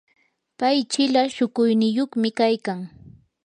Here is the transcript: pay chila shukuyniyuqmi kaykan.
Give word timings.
pay 0.59 0.77
chila 0.91 1.21
shukuyniyuqmi 1.35 2.29
kaykan. 2.37 2.79